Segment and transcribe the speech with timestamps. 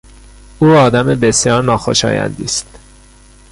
[0.59, 2.65] او آدم بسیار ناخوشایندی است.